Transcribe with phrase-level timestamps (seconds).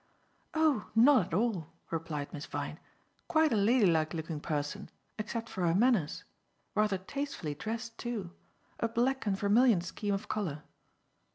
[0.55, 2.79] "Oh, not at all," replied Miss Vyne.
[3.27, 4.89] "Quite a ladylike looking person,
[5.19, 6.23] except for her manners.
[6.73, 8.31] Rather tastefully dressed, too;
[8.79, 10.63] a black and vermilion scheme of colour."